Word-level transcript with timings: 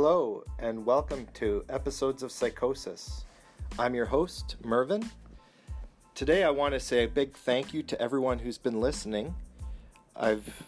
Hello, 0.00 0.44
and 0.60 0.86
welcome 0.86 1.26
to 1.34 1.64
Episodes 1.68 2.22
of 2.22 2.30
Psychosis. 2.30 3.24
I'm 3.80 3.96
your 3.96 4.06
host, 4.06 4.54
Mervyn. 4.62 5.10
Today, 6.14 6.44
I 6.44 6.50
want 6.50 6.74
to 6.74 6.78
say 6.78 7.02
a 7.02 7.08
big 7.08 7.36
thank 7.36 7.74
you 7.74 7.82
to 7.82 8.00
everyone 8.00 8.38
who's 8.38 8.58
been 8.58 8.80
listening. 8.80 9.34
I've 10.14 10.62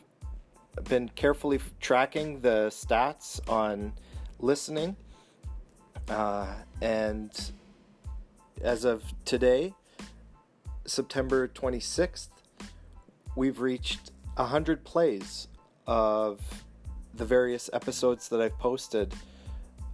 been 0.88 1.10
carefully 1.10 1.60
tracking 1.80 2.40
the 2.40 2.70
stats 2.70 3.38
on 3.48 3.92
listening, 4.40 4.96
uh, 6.08 6.52
and 6.82 7.52
as 8.60 8.84
of 8.84 9.04
today, 9.24 9.74
September 10.86 11.46
26th, 11.46 12.30
we've 13.36 13.60
reached 13.60 14.10
100 14.34 14.82
plays 14.82 15.46
of 15.86 16.40
the 17.14 17.24
various 17.24 17.70
episodes 17.72 18.28
that 18.28 18.40
I've 18.40 18.58
posted 18.58 19.14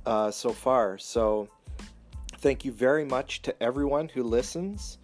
uh, 0.05 0.31
so 0.31 0.51
far. 0.51 0.99
So, 0.99 1.49
thank 2.39 2.65
you 2.65 2.73
very 2.73 3.05
much 3.05 3.43
to 3.43 3.63
everyone 3.63 4.09
who 4.09 4.23
listens, 4.23 4.99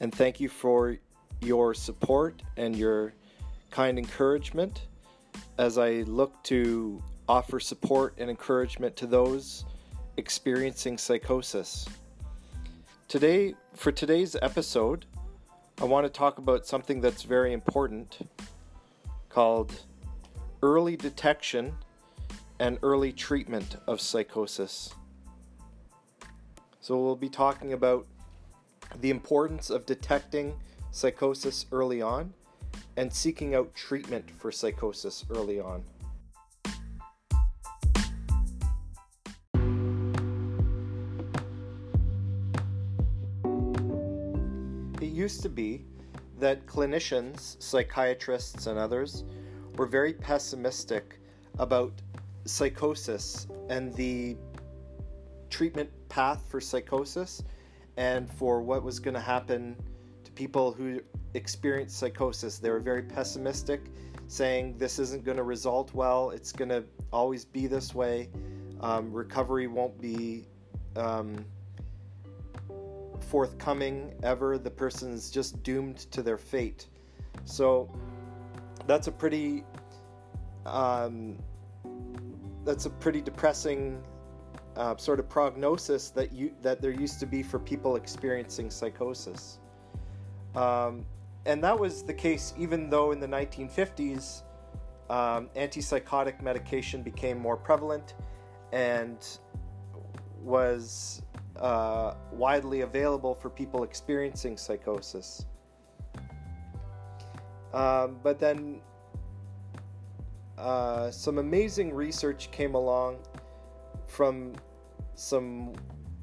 and 0.00 0.14
thank 0.14 0.40
you 0.40 0.48
for 0.48 0.98
your 1.40 1.74
support 1.74 2.42
and 2.56 2.74
your 2.74 3.12
kind 3.70 3.98
encouragement 3.98 4.86
as 5.58 5.78
I 5.78 6.02
look 6.06 6.42
to 6.44 7.02
offer 7.28 7.60
support 7.60 8.14
and 8.18 8.30
encouragement 8.30 8.96
to 8.96 9.06
those 9.06 9.64
experiencing 10.16 10.98
psychosis. 10.98 11.86
Today, 13.08 13.54
for 13.74 13.92
today's 13.92 14.36
episode, 14.42 15.04
I 15.80 15.84
want 15.84 16.06
to 16.06 16.10
talk 16.10 16.38
about 16.38 16.66
something 16.66 17.00
that's 17.00 17.22
very 17.22 17.52
important 17.52 18.18
called 19.28 19.72
early 20.62 20.96
detection 20.96 21.76
and 22.58 22.78
early 22.82 23.12
treatment 23.12 23.76
of 23.86 24.00
psychosis. 24.00 24.94
So, 26.80 26.96
we'll 26.96 27.16
be 27.16 27.28
talking 27.28 27.72
about 27.72 28.06
the 29.00 29.10
importance 29.10 29.70
of 29.70 29.86
detecting 29.86 30.54
psychosis 30.90 31.66
early 31.70 32.00
on 32.02 32.32
and 32.96 33.12
seeking 33.12 33.54
out 33.54 33.74
treatment 33.74 34.30
for 34.38 34.50
psychosis 34.50 35.24
early 35.30 35.60
on. 35.60 35.84
It 45.00 45.12
used 45.12 45.42
to 45.42 45.48
be 45.48 45.84
that 46.40 46.66
clinicians, 46.66 47.60
psychiatrists, 47.62 48.66
and 48.66 48.78
others 48.78 49.24
were 49.78 49.86
very 49.86 50.12
pessimistic 50.12 51.20
about 51.58 51.92
psychosis 52.44 53.46
and 53.70 53.94
the 53.94 54.36
treatment 55.50 55.88
path 56.08 56.44
for 56.48 56.60
psychosis 56.60 57.42
and 57.96 58.30
for 58.30 58.60
what 58.60 58.82
was 58.82 58.98
going 58.98 59.14
to 59.14 59.20
happen 59.20 59.76
to 60.24 60.32
people 60.32 60.72
who 60.72 61.00
experienced 61.34 61.96
psychosis. 61.96 62.58
They 62.58 62.70
were 62.70 62.80
very 62.80 63.02
pessimistic, 63.02 63.86
saying 64.26 64.76
this 64.78 64.98
isn't 64.98 65.24
going 65.24 65.36
to 65.36 65.42
result 65.44 65.94
well, 65.94 66.30
it's 66.30 66.52
going 66.52 66.68
to 66.70 66.84
always 67.12 67.44
be 67.44 67.66
this 67.66 67.94
way, 67.94 68.28
um, 68.80 69.12
recovery 69.12 69.68
won't 69.68 69.98
be. 70.00 70.46
Um, 70.96 71.44
forthcoming 73.20 74.14
ever 74.22 74.56
the 74.56 74.70
person's 74.70 75.30
just 75.30 75.62
doomed 75.62 75.98
to 76.10 76.22
their 76.22 76.38
fate 76.38 76.86
so 77.44 77.90
that's 78.88 79.06
a 79.06 79.12
pretty 79.12 79.62
um, 80.66 81.38
that's 82.64 82.86
a 82.86 82.90
pretty 82.90 83.20
depressing 83.20 84.02
uh, 84.76 84.96
sort 84.96 85.20
of 85.20 85.28
prognosis 85.28 86.10
that 86.10 86.32
you 86.32 86.52
that 86.62 86.80
there 86.80 86.90
used 86.90 87.20
to 87.20 87.26
be 87.26 87.42
for 87.42 87.58
people 87.58 87.96
experiencing 87.96 88.70
psychosis. 88.70 89.60
Um, 90.56 91.04
and 91.46 91.62
that 91.62 91.78
was 91.78 92.02
the 92.02 92.14
case 92.14 92.54
even 92.58 92.90
though 92.90 93.12
in 93.12 93.20
the 93.20 93.28
1950s 93.28 94.42
um, 95.10 95.48
antipsychotic 95.56 96.42
medication 96.42 97.02
became 97.02 97.38
more 97.38 97.56
prevalent 97.56 98.14
and 98.72 99.38
was 100.42 101.22
uh, 101.60 102.14
widely 102.32 102.80
available 102.82 103.34
for 103.34 103.50
people 103.50 103.82
experiencing 103.82 104.56
psychosis. 104.56 105.46
Um, 107.74 108.18
but 108.22 108.38
then 108.38 108.80
uh, 110.56 111.10
some 111.10 111.38
amazing 111.38 111.94
research 111.94 112.50
came 112.50 112.74
along 112.74 113.18
from 114.06 114.54
some 115.14 115.74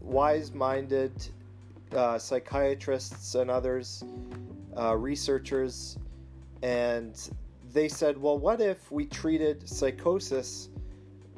wise 0.01 0.53
minded 0.53 1.11
uh, 1.93 2.17
psychiatrists 2.17 3.35
and 3.35 3.49
others, 3.49 4.03
uh, 4.77 4.95
researchers, 4.95 5.97
and 6.63 7.29
they 7.73 7.87
said, 7.87 8.17
well, 8.17 8.37
what 8.37 8.61
if 8.61 8.91
we 8.91 9.05
treated 9.05 9.67
psychosis 9.67 10.69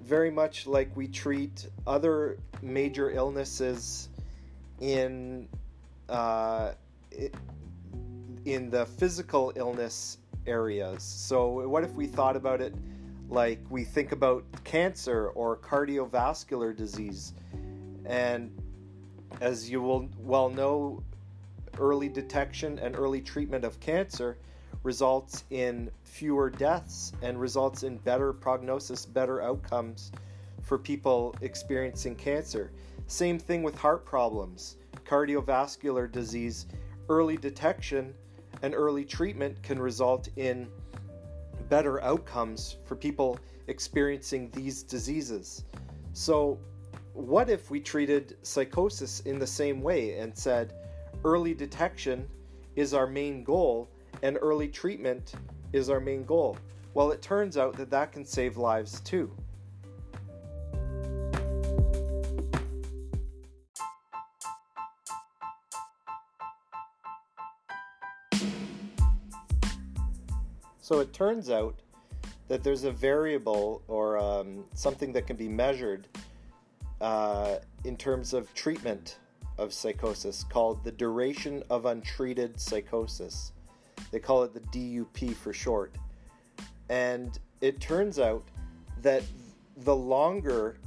very 0.02 0.32
much 0.32 0.66
like 0.66 0.96
we 0.96 1.08
treat 1.08 1.68
other 1.86 2.38
major 2.62 3.12
illnesses 3.12 4.10
in 4.80 5.48
uh, 6.08 6.72
in 8.48 8.70
the 8.70 8.86
physical 8.86 9.52
illness 9.58 10.20
areas. 10.46 11.04
So, 11.04 11.68
what 11.68 11.84
if 11.84 11.94
we 11.96 12.08
thought 12.08 12.38
about 12.38 12.62
it 12.62 12.74
like 13.30 13.60
we 13.70 13.84
think 13.84 14.14
about 14.14 14.46
cancer 14.64 15.30
or 15.30 15.58
cardiovascular 15.58 16.74
disease? 16.74 17.34
And 18.06 18.50
as 19.42 19.70
you 19.70 19.82
will 19.82 20.10
well 20.20 20.50
know, 20.50 21.04
early 21.78 22.08
detection 22.08 22.80
and 22.80 22.96
early 22.96 23.20
treatment 23.20 23.66
of 23.66 23.82
cancer 23.82 24.38
results 24.82 25.44
in 25.50 25.92
fewer 26.06 26.50
deaths 26.50 27.12
and 27.22 27.38
results 27.42 27.84
in 27.84 27.98
better 27.98 28.32
prognosis, 28.32 29.06
better 29.06 29.42
outcomes 29.42 30.14
for 30.62 30.78
people 30.78 31.36
experiencing 31.42 32.16
cancer. 32.16 32.72
Same 33.08 33.40
thing 33.40 33.62
with 33.62 33.78
heart 33.78 34.06
problems, 34.06 34.78
cardiovascular 35.06 36.10
disease, 36.10 36.68
early 37.10 37.36
detection 37.36 38.14
and 38.62 38.74
early 38.74 39.06
treatment 39.06 39.62
can 39.64 39.80
result 39.80 40.30
in 40.36 40.68
better 41.70 42.02
outcomes 42.04 42.78
for 42.86 42.96
people 42.96 43.40
experiencing 43.68 44.50
these 44.52 44.84
diseases. 44.84 45.66
So, 46.14 46.60
what 47.14 47.50
if 47.50 47.72
we 47.72 47.80
treated 47.80 48.38
psychosis 48.44 49.22
in 49.22 49.40
the 49.40 49.48
same 49.48 49.82
way 49.82 50.20
and 50.20 50.38
said 50.38 50.74
early 51.26 51.54
detection 51.54 52.28
is 52.76 52.94
our 52.94 53.08
main 53.08 53.44
goal 53.44 53.90
and 54.22 54.38
early 54.40 54.68
treatment 54.68 55.34
is 55.74 55.90
our 55.90 56.00
main 56.00 56.24
goal? 56.26 56.58
Well, 56.94 57.12
it 57.12 57.22
turns 57.22 57.58
out 57.58 57.76
that 57.78 57.90
that 57.92 58.12
can 58.12 58.26
save 58.26 58.58
lives 58.58 59.02
too. 59.02 59.36
So 70.88 71.02
it 71.02 71.12
turns 71.12 71.50
out 71.50 71.76
that 72.48 72.64
there's 72.64 72.86
a 72.86 72.92
variable 72.92 73.82
or 73.90 74.18
um, 74.18 74.64
something 74.74 75.12
that 75.12 75.28
can 75.28 75.36
be 75.36 75.50
measured 75.50 76.08
uh, 77.02 77.58
in 77.84 77.98
terms 77.98 78.34
of 78.34 78.54
treatment 78.54 79.18
of 79.58 79.74
psychosis 79.74 80.46
called 80.46 80.86
the 80.86 80.94
duration 80.94 81.62
of 81.70 81.88
untreated 81.88 82.58
psychosis. 82.58 83.52
They 84.12 84.20
call 84.20 84.44
it 84.44 84.54
the 84.54 84.62
DUP 84.62 85.36
for 85.36 85.52
short. 85.52 85.94
And 86.88 87.38
it 87.60 87.82
turns 87.82 88.18
out 88.18 88.48
that 89.02 89.24
the 89.76 89.94
longer 89.94 90.78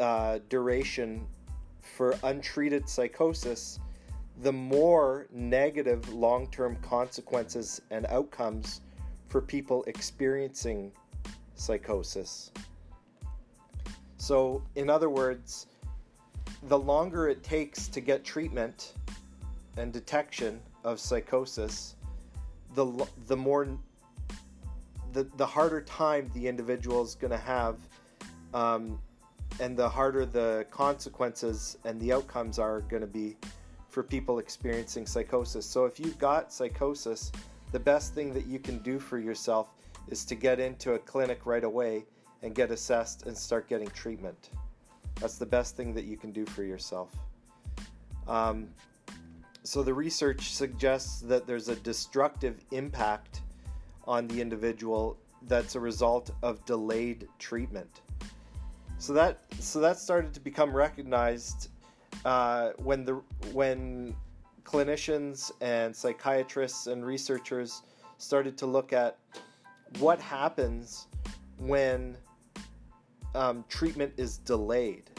uh, 0.00 0.40
duration 0.48 1.24
for 1.80 2.16
untreated 2.24 2.88
psychosis 2.88 3.78
the 4.42 4.52
more 4.52 5.26
negative 5.32 6.12
long 6.12 6.46
term 6.48 6.76
consequences 6.76 7.80
and 7.90 8.06
outcomes 8.06 8.80
for 9.28 9.40
people 9.40 9.84
experiencing 9.86 10.92
psychosis. 11.54 12.50
So, 14.16 14.62
in 14.74 14.88
other 14.88 15.10
words, 15.10 15.66
the 16.64 16.78
longer 16.78 17.28
it 17.28 17.42
takes 17.42 17.88
to 17.88 18.00
get 18.00 18.24
treatment 18.24 18.94
and 19.76 19.92
detection 19.92 20.60
of 20.84 20.98
psychosis, 20.98 21.94
the, 22.74 23.06
the 23.26 23.36
more 23.36 23.68
the, 25.12 25.24
the 25.36 25.46
harder 25.46 25.80
time 25.80 26.30
the 26.34 26.46
individual 26.46 27.02
is 27.02 27.14
going 27.14 27.30
to 27.30 27.38
have 27.38 27.76
um, 28.54 28.98
and 29.60 29.76
the 29.76 29.88
harder 29.88 30.26
the 30.26 30.66
consequences 30.70 31.78
and 31.84 32.00
the 32.00 32.12
outcomes 32.12 32.58
are 32.58 32.80
going 32.82 33.00
to 33.00 33.06
be 33.06 33.36
for 33.88 34.02
people 34.02 34.38
experiencing 34.38 35.06
psychosis. 35.06 35.66
So 35.66 35.84
if 35.84 35.98
you've 35.98 36.18
got 36.18 36.52
psychosis, 36.52 37.32
the 37.72 37.80
best 37.80 38.14
thing 38.14 38.32
that 38.34 38.46
you 38.46 38.58
can 38.58 38.78
do 38.78 38.98
for 38.98 39.18
yourself 39.18 39.68
is 40.08 40.24
to 40.26 40.34
get 40.34 40.60
into 40.60 40.94
a 40.94 40.98
clinic 40.98 41.44
right 41.44 41.64
away 41.64 42.04
and 42.42 42.54
get 42.54 42.70
assessed 42.70 43.26
and 43.26 43.36
start 43.36 43.68
getting 43.68 43.88
treatment. 43.88 44.50
That's 45.16 45.38
the 45.38 45.46
best 45.46 45.76
thing 45.76 45.92
that 45.94 46.04
you 46.04 46.16
can 46.16 46.32
do 46.32 46.46
for 46.46 46.62
yourself. 46.62 47.14
Um, 48.26 48.68
so 49.64 49.82
the 49.82 49.92
research 49.92 50.52
suggests 50.52 51.20
that 51.22 51.46
there's 51.46 51.68
a 51.68 51.76
destructive 51.76 52.64
impact 52.70 53.42
on 54.06 54.26
the 54.28 54.40
individual 54.40 55.18
that's 55.42 55.74
a 55.74 55.80
result 55.80 56.30
of 56.42 56.64
delayed 56.64 57.28
treatment. 57.38 58.00
So 58.98 59.12
that 59.12 59.40
so 59.60 59.80
that 59.80 59.98
started 59.98 60.34
to 60.34 60.40
become 60.40 60.74
recognized 60.74 61.68
uh, 62.24 62.70
when 62.78 63.04
the 63.04 63.22
when 63.52 64.14
clinicians 64.64 65.50
and 65.60 65.94
psychiatrists 65.94 66.86
and 66.86 67.04
researchers 67.04 67.82
started 68.18 68.58
to 68.58 68.66
look 68.66 68.92
at 68.92 69.16
what 69.98 70.20
happens 70.20 71.06
when 71.58 72.16
um, 73.34 73.64
treatment 73.68 74.12
is 74.16 74.38
delayed. 74.38 75.10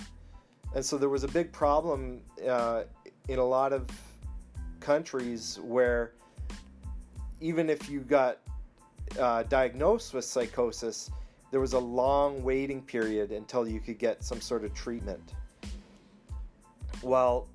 And 0.76 0.86
so 0.86 0.98
there 0.98 1.10
was 1.10 1.24
a 1.24 1.28
big 1.28 1.52
problem 1.52 2.22
uh, 2.48 2.84
in 3.28 3.40
a 3.40 3.44
lot 3.44 3.74
of 3.74 3.88
countries 4.80 5.60
where 5.64 6.14
even 7.42 7.70
if 7.70 7.90
you 7.90 8.02
got 8.02 8.40
uh, 9.20 9.44
diagnosed 9.44 10.14
with 10.14 10.26
psychosis, 10.26 11.10
there 11.52 11.60
was 11.60 11.74
a 11.74 11.80
long 11.80 12.44
waiting 12.44 12.82
period 12.82 13.32
until 13.32 13.68
you 13.68 13.80
could 13.80 13.98
get 13.98 14.24
some 14.24 14.40
sort 14.40 14.64
of 14.64 14.74
treatment. 14.74 15.34
Well, 17.02 17.48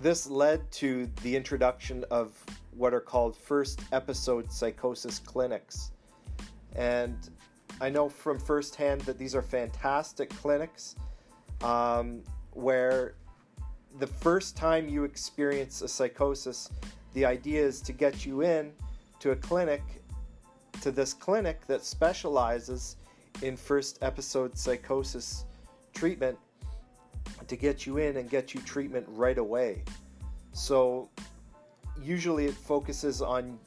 this 0.00 0.28
led 0.28 0.70
to 0.72 1.10
the 1.22 1.34
introduction 1.34 2.04
of 2.10 2.32
what 2.76 2.94
are 2.94 3.00
called 3.00 3.36
first 3.36 3.80
episode 3.92 4.50
psychosis 4.52 5.18
clinics. 5.18 5.90
And 6.76 7.16
I 7.80 7.90
know 7.90 8.08
from 8.08 8.38
firsthand 8.38 9.00
that 9.02 9.18
these 9.18 9.34
are 9.34 9.42
fantastic 9.42 10.30
clinics 10.30 10.96
um, 11.62 12.22
where 12.52 13.14
the 13.98 14.06
first 14.06 14.56
time 14.56 14.88
you 14.88 15.04
experience 15.04 15.82
a 15.82 15.88
psychosis, 15.88 16.70
the 17.14 17.24
idea 17.24 17.62
is 17.62 17.80
to 17.82 17.92
get 17.92 18.24
you 18.24 18.42
in 18.42 18.72
to 19.18 19.32
a 19.32 19.36
clinic, 19.36 19.82
to 20.80 20.90
this 20.90 21.12
clinic 21.12 21.66
that 21.66 21.84
specializes 21.84 22.96
in 23.42 23.56
first 23.56 23.98
episode 24.02 24.56
psychosis 24.56 25.44
treatment 25.94 26.38
to 27.46 27.56
get 27.56 27.86
you 27.86 27.98
in 27.98 28.16
and 28.16 28.30
get 28.30 28.54
you 28.54 28.60
treatment 28.60 29.06
right 29.08 29.38
away. 29.38 29.82
So, 30.52 31.08
usually 32.00 32.46
it 32.46 32.54
focuses 32.54 33.22
on 33.22 33.58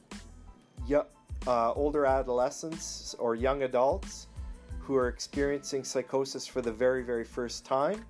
uh, 1.48 1.72
older 1.74 2.06
adolescents 2.06 3.16
or 3.20 3.36
young 3.36 3.64
adults 3.64 4.28
who 4.80 4.96
are 4.96 5.08
experiencing 5.08 5.84
psychosis 5.84 6.46
for 6.46 6.62
the 6.62 6.72
very, 6.72 7.04
very 7.04 7.24
first 7.24 7.66
time 7.66 8.06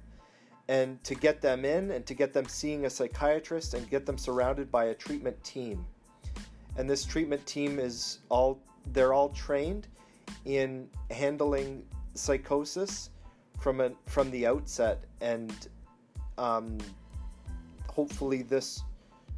and 0.67 1.01
to 1.03 1.15
get 1.15 1.41
them 1.41 1.63
in 1.63 1.91
and 1.91 2.05
to 2.05 2.13
get 2.13 2.33
them 2.33 2.45
seeing 2.47 2.85
a 2.85 2.89
psychiatrist 2.89 3.73
and 3.73 3.89
get 3.89 4.05
them 4.05 4.17
surrounded 4.17 4.71
by 4.71 4.85
a 4.85 4.93
treatment 4.93 5.41
team. 5.43 5.85
And 6.77 6.89
this 6.89 7.05
treatment 7.05 7.45
team 7.45 7.79
is 7.79 8.19
all 8.29 8.59
they're 8.91 9.13
all 9.13 9.29
trained 9.29 9.87
in 10.45 10.87
handling 11.11 11.83
psychosis 12.13 13.09
from 13.59 13.81
a, 13.81 13.91
from 14.05 14.29
the 14.31 14.45
outset 14.45 15.03
and 15.21 15.67
um, 16.37 16.77
hopefully 17.87 18.41
this 18.41 18.83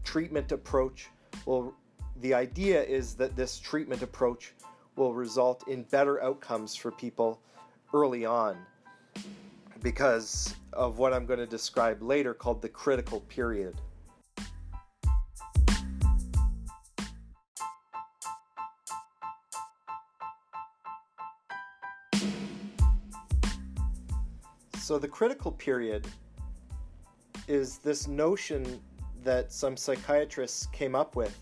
treatment 0.03 0.51
approach 0.51 1.09
will 1.45 1.73
the 2.21 2.33
idea 2.33 2.81
is 2.81 3.13
that 3.13 3.35
this 3.35 3.59
treatment 3.59 4.01
approach 4.01 4.53
will 4.95 5.13
result 5.13 5.67
in 5.67 5.83
better 5.83 6.21
outcomes 6.23 6.75
for 6.75 6.91
people 6.91 7.39
early 7.93 8.25
on 8.25 8.57
because 9.81 10.55
of 10.73 10.97
what 10.97 11.13
I'm 11.13 11.25
going 11.25 11.39
to 11.39 11.45
describe 11.47 12.01
later 12.01 12.33
called 12.33 12.61
the 12.61 12.69
critical 12.69 13.21
period. 13.21 13.79
So, 24.87 24.97
the 24.97 25.07
critical 25.09 25.51
period 25.51 26.07
is 27.49 27.77
this 27.79 28.07
notion 28.07 28.79
that 29.21 29.51
some 29.51 29.75
psychiatrists 29.75 30.67
came 30.67 30.95
up 30.95 31.17
with 31.17 31.37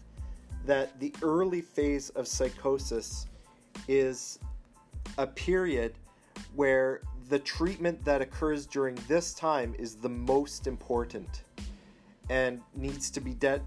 that 0.65 0.99
the 0.99 1.13
early 1.21 1.61
phase 1.61 2.09
of 2.09 2.27
psychosis 2.27 3.27
is 3.87 4.39
a 5.19 5.27
period 5.27 5.93
where 6.55 7.01
the 7.29 7.37
treatment 7.37 8.03
that 8.03 8.19
occurs 8.19 8.65
during 8.65 8.97
this 9.07 9.35
time 9.35 9.75
is 9.77 9.93
the 9.93 10.09
most 10.09 10.65
important 10.65 11.43
and 12.31 12.63
needs 12.75 13.11
to 13.11 13.21
be 13.21 13.35
de- 13.35 13.61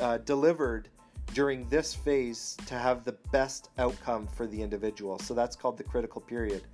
uh, 0.00 0.18
delivered 0.18 0.90
during 1.32 1.66
this 1.70 1.94
phase 1.94 2.58
to 2.66 2.74
have 2.74 3.04
the 3.04 3.16
best 3.32 3.70
outcome 3.78 4.26
for 4.26 4.46
the 4.46 4.60
individual. 4.60 5.18
So 5.18 5.32
that's 5.32 5.56
called 5.56 5.78
the 5.78 5.84
critical 5.84 6.20
period. 6.20 6.64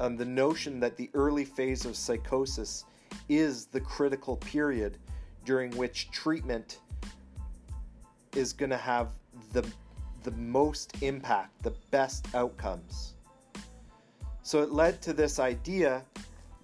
Um, 0.00 0.16
the 0.16 0.24
notion 0.24 0.80
that 0.80 0.96
the 0.96 1.10
early 1.14 1.44
phase 1.44 1.84
of 1.84 1.96
psychosis 1.96 2.84
is 3.28 3.66
the 3.66 3.80
critical 3.80 4.36
period 4.36 4.98
during 5.44 5.76
which 5.76 6.10
treatment 6.10 6.80
is 8.34 8.52
going 8.52 8.70
to 8.70 8.76
have 8.76 9.08
the 9.52 9.64
the 10.24 10.32
most 10.32 11.02
impact, 11.02 11.62
the 11.62 11.74
best 11.90 12.34
outcomes. 12.34 13.14
So 14.42 14.62
it 14.62 14.72
led 14.72 15.02
to 15.02 15.12
this 15.12 15.38
idea 15.38 16.02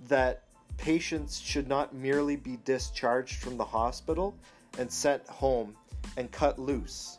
that 0.08 0.44
patients 0.78 1.38
should 1.38 1.68
not 1.68 1.94
merely 1.94 2.36
be 2.36 2.58
discharged 2.64 3.36
from 3.36 3.58
the 3.58 3.64
hospital 3.64 4.34
and 4.78 4.90
sent 4.90 5.26
home 5.28 5.76
and 6.16 6.32
cut 6.32 6.58
loose, 6.58 7.18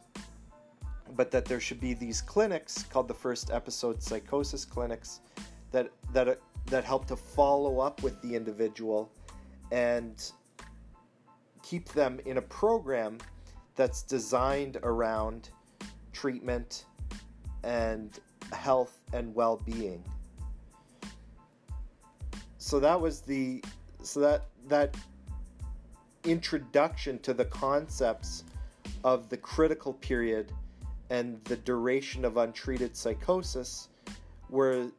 but 1.16 1.30
that 1.30 1.46
there 1.46 1.60
should 1.60 1.80
be 1.80 1.94
these 1.94 2.22
clinics 2.22 2.84
called 2.84 3.08
the 3.08 3.14
first 3.14 3.52
episode 3.52 4.02
psychosis 4.02 4.66
clinics 4.66 5.20
that 5.72 5.92
that 6.14 6.28
uh, 6.28 6.36
that 6.68 6.84
help 6.84 7.06
to 7.08 7.16
follow 7.16 7.80
up 7.80 8.04
with 8.04 8.22
the 8.22 8.36
individual 8.36 9.12
and 9.72 10.32
keep 11.64 11.90
them 11.90 12.20
in 12.26 12.38
a 12.38 12.42
program 12.42 13.18
that's 13.76 14.04
designed 14.04 14.78
around 14.84 15.50
treatment 16.12 16.86
and 17.64 18.20
health 18.52 19.00
and 19.14 19.34
well-being. 19.34 20.04
So 22.58 22.80
that 22.80 23.00
was 23.00 23.22
the 23.22 23.64
so 24.04 24.20
that 24.20 24.46
that 24.68 24.96
introduction 26.24 27.20
to 27.20 27.34
the 27.34 27.46
concepts 27.46 28.44
of 29.04 29.30
the 29.30 29.38
critical 29.38 29.94
period 29.94 30.52
and 31.10 31.44
the 31.46 31.58
duration 31.58 32.24
of 32.24 32.38
untreated 32.38 32.96
psychosis 32.96 33.90
were 34.50 34.92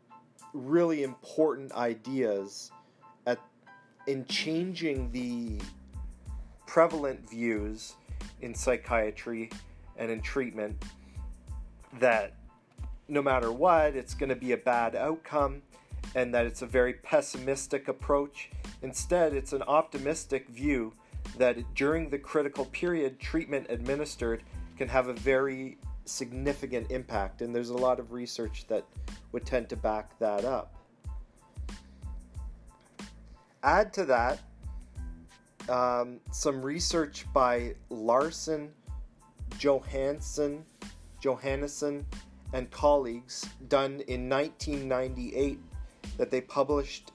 really 0.52 1.02
important 1.02 1.73
ideas 1.73 2.71
at 3.26 3.38
in 4.06 4.25
changing 4.26 5.11
the 5.12 5.61
prevalent 6.66 7.28
views 7.28 7.94
in 8.40 8.54
psychiatry 8.54 9.50
and 9.97 10.11
in 10.11 10.21
treatment 10.21 10.85
that 11.99 12.35
no 13.09 13.21
matter 13.21 13.52
what, 13.52 13.94
it's 13.94 14.14
going 14.14 14.30
to 14.30 14.37
be 14.37 14.52
a 14.52 14.56
bad 14.56 14.97
outcome 14.97 15.62
and 16.14 16.35
that 16.35 16.47
it's 16.47 16.62
a 16.62 16.66
very 16.66 16.94
pessimistic 16.94 17.88
approach. 17.88 18.50
Instead, 18.82 19.35
it's 19.35 19.52
an 19.52 19.62
optimistic 19.62 20.49
view 20.49 20.92
that 21.37 21.56
during 21.75 22.09
the 22.09 22.18
critical 22.18 22.64
period, 22.66 23.18
treatment 23.21 23.66
administered 23.68 24.42
can 24.76 24.88
have 24.88 25.09
a 25.09 25.12
very 25.12 25.78
significant 26.04 26.90
impact, 26.90 27.42
and 27.42 27.54
there's 27.54 27.71
a 27.71 27.76
lot 27.76 27.99
of 27.99 28.12
research 28.12 28.66
that 28.68 28.85
would 29.32 29.47
tend 29.47 29.68
to 29.71 29.76
back 29.76 30.18
that 30.18 30.44
up. 30.44 30.75
Add 33.62 33.92
to 33.94 34.04
that 34.06 34.40
um, 35.68 36.21
some 36.30 36.62
research 36.62 37.26
by 37.32 37.75
Larsen, 37.90 38.71
Johansson, 39.59 40.64
Johannessen, 41.23 42.04
and 42.52 42.71
colleagues 42.71 43.47
done 43.68 44.02
in 44.09 44.28
1998 44.28 45.59
that 46.18 46.30
they 46.30 46.40
published 46.40 47.12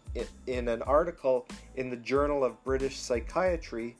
in 0.48 0.68
an 0.68 0.82
article 0.84 1.46
in 1.76 1.90
the 1.90 1.98
Journal 1.98 2.44
of 2.44 2.64
British 2.64 2.98
Psychiatry 2.98 3.96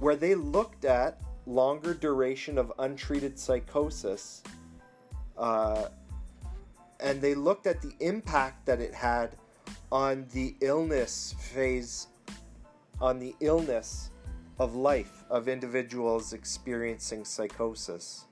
where 0.00 0.16
they 0.16 0.34
looked 0.34 0.84
at 0.84 1.20
longer 1.50 1.94
duration 1.94 2.58
of 2.58 2.72
untreated 2.78 3.38
psychosis 3.38 4.42
uh, 5.36 5.88
and 7.00 7.20
they 7.20 7.34
looked 7.34 7.66
at 7.66 7.80
the 7.80 7.94
impact 8.00 8.66
that 8.66 8.80
it 8.80 8.94
had 8.94 9.36
on 9.90 10.26
the 10.32 10.54
illness 10.60 11.34
phase 11.38 12.06
on 13.00 13.18
the 13.18 13.34
illness 13.40 14.10
of 14.58 14.74
life 14.74 15.24
of 15.30 15.48
individuals 15.48 16.34
experiencing 16.34 17.24
psychosis. 17.24 18.26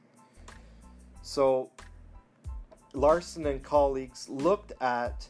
So, 1.22 1.70
Larsen 2.92 3.46
and 3.46 3.62
colleagues 3.62 4.28
looked 4.28 4.72
at 4.82 5.26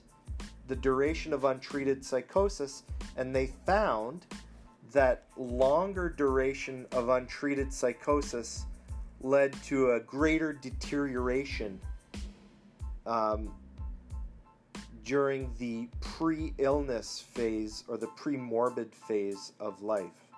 the 0.66 0.75
duration 0.75 1.33
of 1.33 1.45
untreated 1.45 2.04
psychosis, 2.04 2.83
and 3.16 3.35
they 3.35 3.47
found 3.64 4.26
that 4.92 5.25
longer 5.37 6.09
duration 6.09 6.87
of 6.92 7.09
untreated 7.09 7.73
psychosis 7.73 8.66
led 9.21 9.52
to 9.64 9.92
a 9.92 10.00
greater 10.00 10.52
deterioration 10.52 11.80
um, 13.07 13.52
during 15.04 15.50
the 15.59 15.88
pre 16.00 16.52
illness 16.59 17.25
phase 17.33 17.85
or 17.88 17.97
the 17.97 18.07
pre 18.09 18.37
morbid 18.37 18.95
phase 18.95 19.52
of 19.59 19.83
life. 19.83 20.28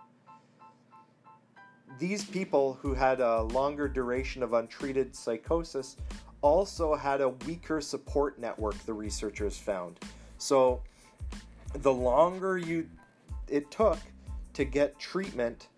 These 1.98 2.24
people 2.24 2.78
who 2.80 2.94
had 2.94 3.20
a 3.20 3.42
longer 3.42 3.88
duration 3.88 4.42
of 4.42 4.52
untreated 4.52 5.14
psychosis 5.14 5.96
also 6.40 6.94
had 6.94 7.20
a 7.20 7.28
weaker 7.28 7.80
support 7.80 8.38
network, 8.38 8.78
the 8.86 8.92
researchers 8.92 9.58
found. 9.58 9.98
So, 10.38 10.80
the 11.74 11.92
longer 11.92 12.56
you 12.56 12.88
it 13.48 13.70
took 13.70 13.98
to 14.54 14.64
get 14.64 14.98
treatment, 14.98 15.68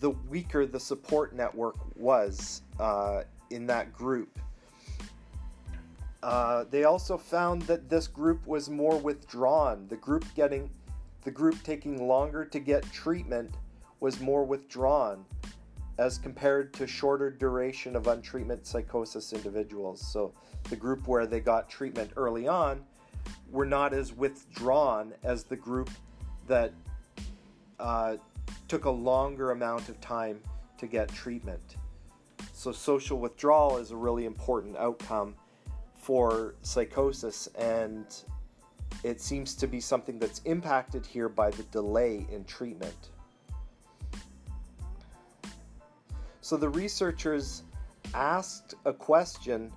the 0.00 0.10
weaker 0.10 0.66
the 0.66 0.80
support 0.80 1.34
network 1.34 1.76
was 1.96 2.62
uh, 2.78 3.22
in 3.50 3.66
that 3.66 3.92
group. 3.92 4.38
Uh, 6.22 6.64
they 6.70 6.84
also 6.84 7.18
found 7.18 7.62
that 7.62 7.90
this 7.90 8.06
group 8.06 8.46
was 8.46 8.70
more 8.70 8.96
withdrawn. 8.98 9.86
The 9.88 9.96
group 9.96 10.24
getting, 10.34 10.70
the 11.22 11.30
group 11.30 11.62
taking 11.62 12.08
longer 12.08 12.44
to 12.46 12.58
get 12.58 12.90
treatment 12.92 13.54
was 14.00 14.20
more 14.20 14.44
withdrawn 14.44 15.24
as 15.98 16.18
compared 16.18 16.72
to 16.74 16.86
shorter 16.86 17.30
duration 17.30 17.94
of 17.94 18.04
untreatment 18.04 18.66
psychosis 18.66 19.32
individuals. 19.32 20.00
So 20.00 20.32
the 20.70 20.76
group 20.76 21.06
where 21.06 21.26
they 21.26 21.40
got 21.40 21.68
treatment 21.68 22.10
early 22.16 22.48
on 22.48 22.82
were 23.50 23.66
not 23.66 23.94
as 23.94 24.12
withdrawn 24.12 25.12
as 25.22 25.44
the 25.44 25.56
group 25.56 25.90
that 26.48 26.72
uh, 27.78 28.16
took 28.68 28.84
a 28.84 28.90
longer 28.90 29.50
amount 29.50 29.88
of 29.88 30.00
time 30.00 30.40
to 30.78 30.86
get 30.86 31.08
treatment. 31.08 31.76
So, 32.52 32.72
social 32.72 33.18
withdrawal 33.18 33.78
is 33.78 33.90
a 33.90 33.96
really 33.96 34.26
important 34.26 34.76
outcome 34.76 35.34
for 35.94 36.54
psychosis, 36.62 37.48
and 37.58 38.06
it 39.02 39.20
seems 39.20 39.54
to 39.56 39.66
be 39.66 39.80
something 39.80 40.18
that's 40.18 40.40
impacted 40.44 41.04
here 41.04 41.28
by 41.28 41.50
the 41.50 41.62
delay 41.64 42.26
in 42.30 42.44
treatment. 42.44 43.10
So, 46.40 46.56
the 46.56 46.68
researchers 46.68 47.62
asked 48.12 48.74
a 48.84 48.92
question 48.92 49.72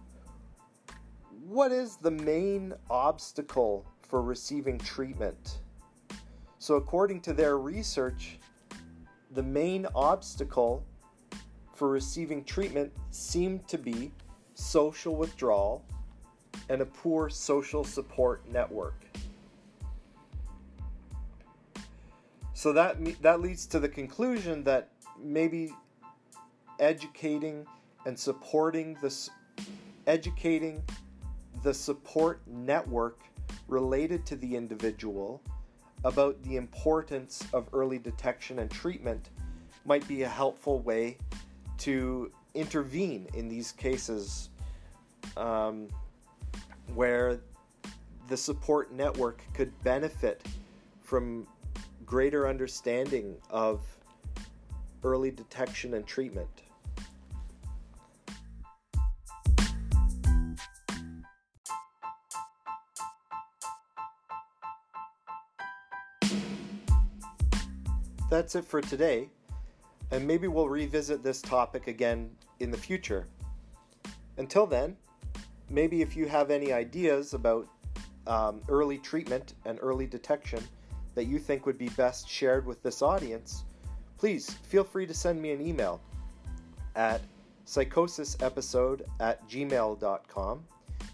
What 1.46 1.72
is 1.72 1.98
the 1.98 2.12
main 2.12 2.74
obstacle 2.89 3.86
for 4.01 4.22
receiving 4.22 4.77
treatment? 4.77 5.62
So, 6.68 6.76
according 6.76 7.22
to 7.22 7.32
their 7.32 7.58
research, 7.58 8.40
the 9.32 9.42
main 9.42 9.88
obstacle 9.96 10.84
for 11.74 11.88
receiving 11.88 12.44
treatment 12.44 12.92
seemed 13.10 13.66
to 13.70 13.78
be 13.78 14.12
social 14.54 15.16
withdrawal 15.16 15.86
and 16.68 16.82
a 16.82 16.86
poor 16.86 17.30
social 17.30 17.86
support 17.86 18.42
network. 18.52 19.06
So 22.54 22.74
that 22.74 22.98
that 23.22 23.40
leads 23.40 23.66
to 23.68 23.80
the 23.80 23.88
conclusion 23.88 24.62
that 24.66 24.90
maybe 25.18 25.74
educating 26.82 27.66
and 28.06 28.20
supporting 28.20 28.98
this 29.02 29.30
educating 30.06 30.84
the 31.64 31.74
support 31.74 32.42
network 32.46 33.22
related 33.70 34.26
to 34.26 34.36
the 34.36 34.54
individual 34.54 35.42
about 36.04 36.42
the 36.44 36.58
importance 36.58 37.46
of 37.54 37.68
early 37.74 37.98
detection 37.98 38.60
and 38.60 38.70
treatment 38.70 39.30
might 39.86 40.08
be 40.08 40.24
a 40.24 40.30
helpful 40.30 40.80
way 40.80 41.18
to 41.77 42.32
intervene 42.54 43.27
in 43.34 43.48
these 43.48 43.72
cases 43.72 44.50
um, 45.36 45.88
where 46.94 47.39
the 48.27 48.38
support 48.38 48.92
network 48.92 49.42
could 49.54 49.72
benefit 49.84 50.46
from 51.01 51.48
greater 52.06 52.48
understanding 52.48 53.36
of 53.50 53.82
early 55.04 55.32
detection 55.32 55.94
and 55.94 56.06
treatment. 56.06 56.63
That's 68.38 68.53
it 68.53 68.65
for 68.65 68.82
today, 68.82 69.29
and 70.12 70.27
maybe 70.27 70.48
we'll 70.48 70.70
revisit 70.70 71.24
this 71.24 71.41
topic 71.41 71.88
again 71.88 72.29
in 72.60 72.70
the 72.70 72.77
future. 72.77 73.25
Until 74.38 74.67
then, 74.67 74.96
maybe 75.72 76.03
if 76.03 76.15
you 76.15 76.27
have 76.27 76.51
any 76.51 76.72
ideas 76.72 77.34
about 77.34 77.67
um, 78.27 78.62
early 78.70 79.00
treatment 79.00 79.56
and 79.65 79.79
early 79.82 80.06
detection 80.06 80.63
that 81.15 81.24
you 81.24 81.39
think 81.39 81.65
would 81.65 81.79
be 81.79 81.89
best 81.89 82.29
shared 82.29 82.67
with 82.67 82.84
this 82.84 83.01
audience, 83.01 83.63
please 84.20 84.51
feel 84.51 84.84
free 84.84 85.08
to 85.08 85.15
send 85.15 85.41
me 85.41 85.50
an 85.50 85.60
email 85.60 86.00
at 86.96 87.22
psychosisepisode 87.65 89.01
at 89.20 89.50
gmail.com. 89.50 90.63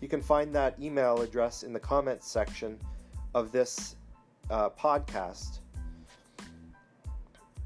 You 0.02 0.10
can 0.10 0.22
find 0.22 0.54
that 0.56 0.78
email 0.78 1.22
address 1.22 1.64
in 1.64 1.72
the 1.72 1.80
comments 1.80 2.30
section 2.30 2.78
of 3.34 3.54
this 3.54 3.96
uh, 4.50 4.72
podcast. 4.72 5.60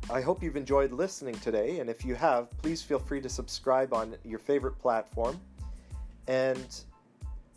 I 0.09 0.21
hope 0.21 0.41
you've 0.41 0.55
enjoyed 0.55 0.93
listening 0.93 1.35
today, 1.39 1.79
and 1.79 1.89
if 1.89 2.05
you 2.05 2.15
have, 2.15 2.49
please 2.59 2.81
feel 2.81 2.99
free 2.99 3.19
to 3.19 3.27
subscribe 3.27 3.93
on 3.93 4.15
your 4.23 4.39
favorite 4.39 4.79
platform. 4.79 5.37
And 6.27 6.79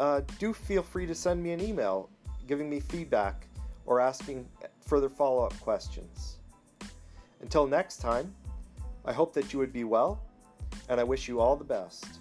uh, 0.01 0.23
do 0.41 0.53
feel 0.53 0.83
free 0.83 1.07
to 1.07 1.15
send 1.15 1.41
me 1.41 1.53
an 1.53 1.61
email 1.61 2.11
giving 2.49 2.69
me 2.69 2.81
feedback 2.81 3.47
or 3.87 4.01
asking 4.01 4.49
further 4.81 5.09
follow 5.09 5.45
up 5.45 5.59
questions. 5.61 6.39
Until 7.41 7.69
next 7.69 7.99
time, 7.99 8.35
I 9.05 9.13
hope 9.13 9.33
that 9.35 9.53
you 9.53 9.59
would 9.61 9.73
be 9.73 9.85
well, 9.85 10.21
and 10.89 10.99
I 10.99 11.05
wish 11.05 11.29
you 11.29 11.41
all 11.41 11.55
the 11.55 11.65
best. 11.65 12.20